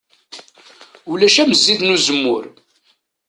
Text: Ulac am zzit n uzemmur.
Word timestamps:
Ulac 1.11 1.35
am 1.41 1.51
zzit 1.59 1.81
n 1.83 1.93
uzemmur. 1.95 2.43